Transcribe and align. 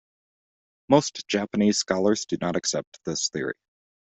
Most 0.89 1.27
Japanese 1.27 1.77
scholars 1.77 2.25
do 2.25 2.35
not 2.41 2.55
accept 2.55 2.99
this 3.05 3.29
theory. 3.29 3.53